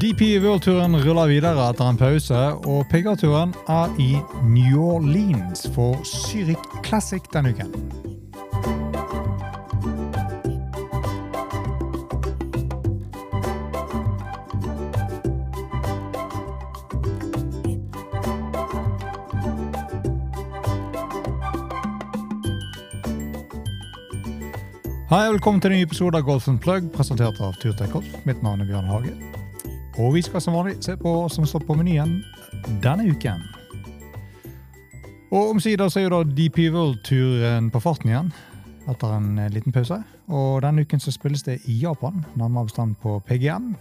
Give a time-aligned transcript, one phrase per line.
[0.00, 6.60] DP World-turen ruller videre etter en pause, og PGA-turen er i New Orleans for Zürich
[6.84, 7.72] Classic denne uken.
[25.06, 28.12] Hei, og velkommen til en ny episode av Golf Plug, presentert av Turtek Golf.
[28.28, 29.35] Mitt navn er Bjørn Hage.
[29.96, 32.18] Og vi skal som vanlig se på hva som står på menyen
[32.84, 33.40] denne uken.
[35.32, 38.28] Og omsider så er jo da DP World-turen på farten igjen,
[38.86, 39.98] etter en eh, liten pause.
[40.28, 43.72] Og denne uken så spilles det i Japan, nærmere bestemt på PGM,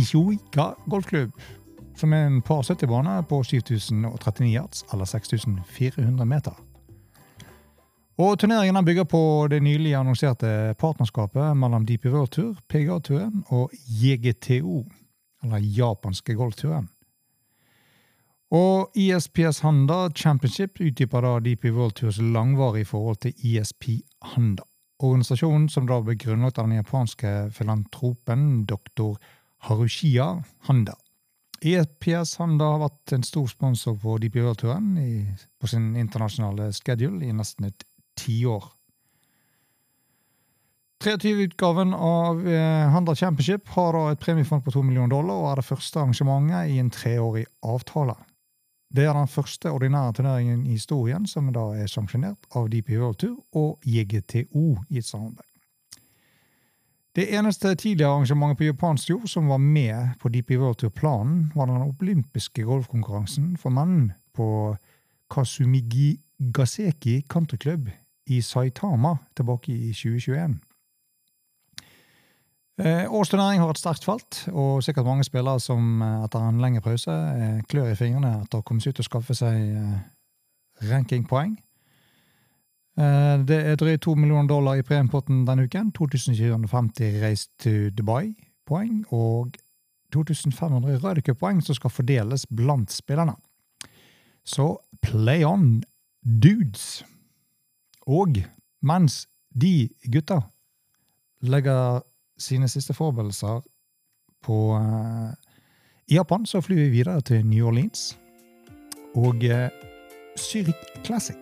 [0.00, 1.36] Ishoika golfklubb.
[1.96, 6.56] Som er en par 70-bane på 7039 yards, eller 6400 meter.
[8.20, 14.84] Og Turneringen bygger på det nylig annonserte partnerskapet mellom DP World Tour, PGA-turen og JGTO,
[15.44, 16.88] eller japanske golfturen.
[18.50, 24.00] Og ISPS Handa Championship utdyper da DP World Tours langvarige forhold til ISP
[24.32, 24.66] Handa.
[25.00, 29.14] Organisasjonen som da ble grunnlagt av den japanske filantropen dr.
[29.68, 30.96] Harushia Handa.
[31.62, 34.90] ISPS Handa har vært en stor sponsor på DP World-turen
[35.60, 37.86] på sin internasjonale schedule i nesten et
[38.18, 38.66] tiår.
[41.04, 45.60] 23-utgaven av Handel Handla Championship har da et premiefond på 2 millioner dollar og er
[45.62, 48.18] det første arrangementet i en treårig avtale.
[48.92, 53.16] Det er den første ordinære turneringen i historien som da er sanksjonert av DP World
[53.22, 55.46] Tour og JGTO i et samarbeid.
[57.16, 61.66] Det eneste tidligere arrangementet på japansk jord som var med på DP World Tour-planen, var
[61.66, 64.76] den olympiske golfkonkurransen for menn på
[65.32, 66.18] Kasumigi
[66.52, 67.88] Gaseki Country Club
[68.26, 70.60] i Saitama tilbake i 2021.
[72.80, 76.80] Eh, Årsturnering har et sterkt felt, og sikkert mange spillere som eh, etter en lengre
[76.80, 79.74] pause eh, klør i fingrene etter å komme seg ut og skaffe seg
[80.88, 81.58] rankingpoeng.
[82.96, 85.92] Det er drøyt to millioner dollar i premiepotten denne uken.
[85.96, 89.54] 2450 Race to Dubai-poeng og
[90.12, 93.38] 2500 Ryder Cup-poeng som skal fordeles blant spillerne.
[94.44, 95.80] Så play on,
[96.24, 97.04] dudes!
[98.04, 98.42] Og
[98.84, 99.22] mens
[99.54, 100.42] de gutta
[101.40, 102.02] legger
[102.40, 103.60] sine siste forberedelser
[104.42, 105.30] på uh,
[106.10, 108.18] Japan, så flyr vi videre til New Orleans
[109.14, 109.68] og uh,
[110.38, 111.36] Zürich Classic.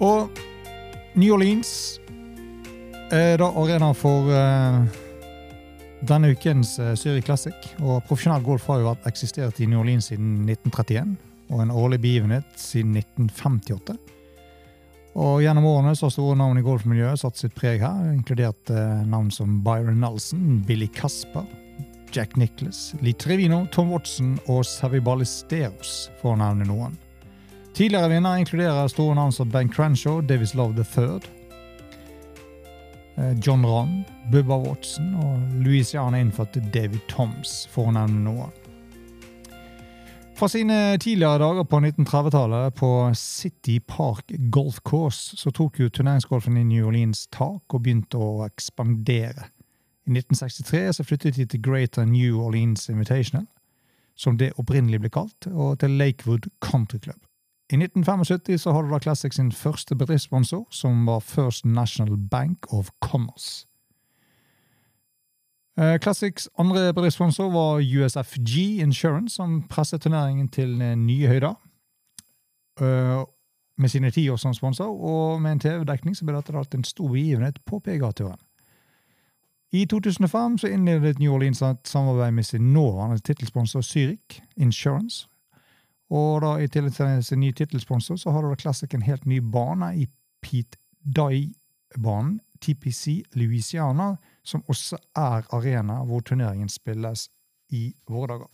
[0.00, 0.30] Og
[1.16, 2.00] New Orleans
[3.08, 4.82] er da arena for uh,
[6.04, 7.56] denne ukens uh, Zürich Classic.
[7.80, 11.14] Og profesjonell golf har jo vært eksistert i New Orleans siden 1931,
[11.48, 13.96] og en årlig begivenhet siden 1958.
[15.16, 19.00] Og Gjennom årene så har store navn i golfmiljøet satt sitt preg her, inkludert uh,
[19.08, 21.48] navn som Byron Nelson, Billy Casper,
[22.12, 27.00] Jack Nicholas, Lee Trevino, Tom Watson og Savi Ballesteros, for å nevne noen.
[27.76, 31.20] Tidligere vinnere inkluderer store navn som Ben Crenshaw, Davis Love III,
[33.46, 38.54] John Rahm, Bubba Watson og Louisiana innfødte David Toms, for å nevne noen.
[40.36, 46.56] Fra sine tidligere dager på 1930-tallet på City Park Golf Course så tok jo turneringsgolfen
[46.56, 49.50] i New Orleans tak og begynte å ekspandere.
[50.08, 53.44] I 1963 så flyttet de til Greater New Orleans Invitational,
[54.16, 57.20] som det opprinnelig ble kalt, og til Lakewood Country Club.
[57.72, 62.90] I 1975 så hadde da Classic sin første bedriftssponsor, som var First National Bank of
[63.00, 63.66] Commerce.
[66.02, 71.54] Classics andre bedriftssponsor var USFG Insurance, som presset turneringen til nye høyder.
[73.78, 77.08] Med sine ti år som sponsor, og med en TV-dekning så ble dette en stor
[77.08, 78.40] begivenhet på PGA-turen.
[79.72, 85.28] I 2005 så innledet New Orleans et samarbeid med sin nåværende tittelsponsor Zürich Insurance,
[86.10, 89.40] og da i tillegg til sin nye tittelsponsor, så har da Classic en helt ny
[89.40, 90.06] bane i
[90.42, 97.28] Pete Dye-banen, TPC Louisiana, som også er arena hvor turneringen spilles
[97.74, 98.52] i våre dager.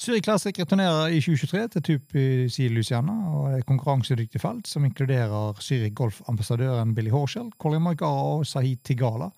[0.00, 5.92] Zürich Classic returnerer i 2023 til TPC Louisiana og et konkurransedyktig felt som inkluderer Zürich
[5.94, 9.28] Golf-ambassadøren Billy Horschel, Colin Margara og Sahid Tigala,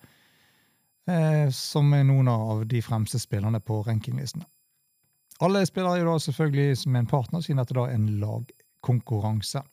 [1.07, 4.47] eh, som er noen av de fremste spillerne på rankinglistene.
[5.43, 9.63] Alle spiller jo da selvfølgelig som en partner, siden dette da er en lagkonkurranse.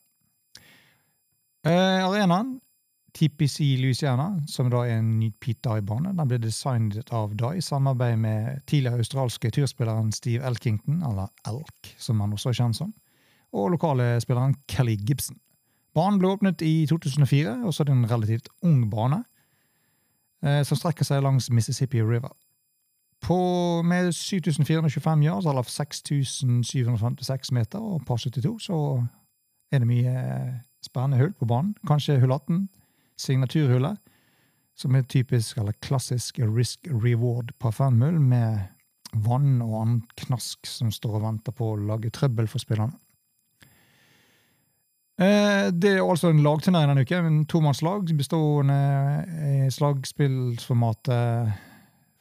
[1.67, 2.57] Eh, arenaen
[3.13, 7.65] TPC Louisiana, som da er en ny Pete Dye-bane, den ble designet av Dye i
[7.65, 12.93] samarbeid med tidligere australske turspilleren Steve Elkington, eller Elk, som han også er kjent som,
[13.51, 15.41] og lokale spilleren Kelly Gibson.
[15.95, 19.25] Banen ble åpnet i 2004, og så er det en relativt ung bane
[20.45, 22.31] eh, som strekker seg langs Mississippi River.
[23.21, 23.37] På,
[23.85, 29.07] med 7425 yards, eller 6756 meter, og par 72, så
[29.73, 30.15] er det mye
[30.85, 31.75] spennende hull på banen.
[31.87, 32.69] Kanskje hull 18,
[33.21, 34.01] signaturhullet,
[34.77, 38.59] som er typisk eller klassisk risk reward par femhull med
[39.13, 42.97] vann og annen knask som står og venter på å lage trøbbel for spillerne.
[45.21, 47.27] Eh, det er altså en lagturnering denne uken.
[47.29, 48.79] En tomannslag bestående
[49.67, 51.69] i slagspillsformatet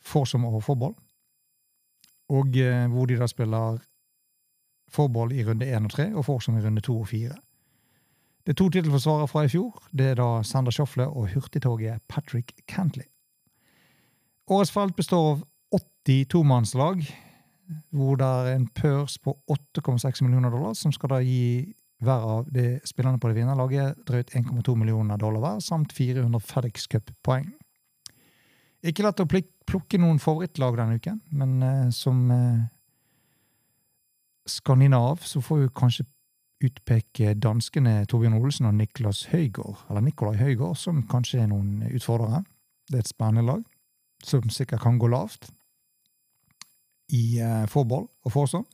[0.10, 0.96] foursome og forboll.
[2.30, 3.80] Og eh, hvor de da spiller
[4.90, 7.38] forball i runde én og tre og foursome i runde to og fire.
[8.46, 9.76] Det er to tittelforsvarere fra i fjor.
[9.94, 13.06] Det er da Sander Schofle og hurtigtoget Patrick Cantley.
[14.50, 15.44] Årets felt består av
[15.78, 17.04] 80 tomannslag,
[17.94, 22.50] hvor det er en pørs på 8,6 millioner dollar, som skal da gi hver av
[22.50, 27.52] de spillerne på det vinnerlaget drøyt 1,2 millioner dollar hver, samt 400 FedEx Cup-poeng.
[28.80, 32.62] Ikke lett å plukke noen favorittlag denne uken, men eh, som eh,
[34.48, 36.06] skandinav så får vi kanskje
[36.64, 42.44] utpeke danskene Torbjørn Olsen og Niklas Høygård, eller Nikolai Høygård, som kanskje er noen utfordrere.
[42.90, 43.62] Det er et spennende lag,
[44.24, 45.52] som sikkert kan gå lavt
[47.16, 48.66] i uh, forball og forsånn.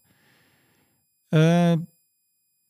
[1.36, 1.78] Uh,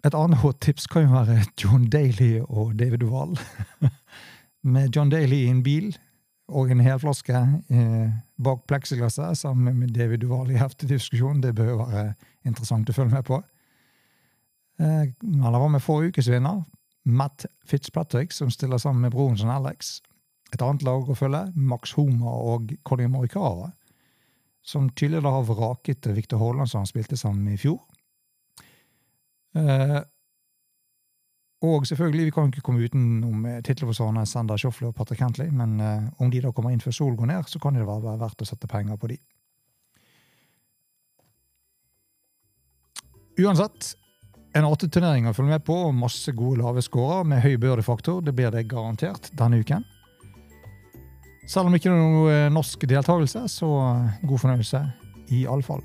[0.05, 3.39] et annet hot tips kan jo være John Daly og David Wall.
[4.75, 5.95] med John Daly i en bil
[6.53, 7.33] og en helflaske
[7.73, 11.41] eh, bak pleksiglasset sammen med David Duval i heftig diskusjon.
[11.41, 12.05] Det bør være
[12.45, 13.39] interessant å følge med på.
[14.79, 15.07] Eh,
[15.41, 16.63] han var med forrige ukes vinner,
[17.05, 19.99] Matt Fitzpatrick, som stiller sammen med broren sin Alex.
[20.53, 23.71] Et annet lag å følge, Max Homer og Colin Morikawa,
[24.65, 27.81] som tidligere har vraket Victor Haaland, som han spilte sammen med i fjor.
[29.55, 30.01] Eh,
[31.63, 36.03] og selvfølgelig, vi kan ikke komme utenom tittelforsvarerne Sander Schofle og Patrick Hentley, men eh,
[36.19, 38.47] om de da kommer inn før solen går ned, så kan det være verdt å
[38.49, 39.19] sette penger på de.
[43.39, 43.95] Uansett,
[44.55, 48.21] en åtteturnering å følge med på, masse gode lave scorer med høy børdefaktor.
[48.23, 49.83] Det blir det garantert denne uken.
[51.47, 54.81] Selv om ikke det er noe eh, norsk deltakelse, så eh, god fornøyelse
[55.35, 55.83] i alle fall.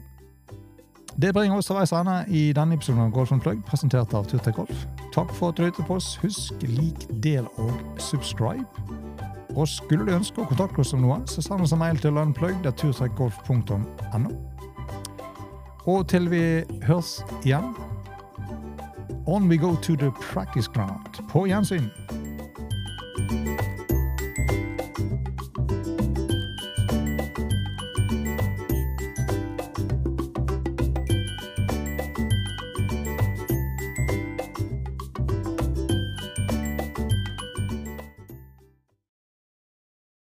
[1.21, 4.29] Det bringer oss til veis ende i denne episoden av Golf on Plug, presentert av
[4.31, 4.87] Turtek Golf.
[5.21, 6.17] Takk for at du lyttet på oss.
[6.23, 8.65] Husk lik, del og subscribe.
[9.53, 12.17] Og skulle du ønske å kontakte oss om noe, så send oss en mail til
[12.17, 14.31] unplug.turtrekkgolf.no.
[15.93, 17.69] Og til vi høres igjen
[19.29, 21.21] On we go to the practice ground.
[21.29, 21.91] På gjensyn.